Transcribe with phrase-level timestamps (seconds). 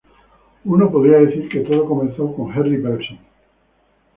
[0.65, 3.19] Uno podría decir que todo comenzó con Henri Bergson".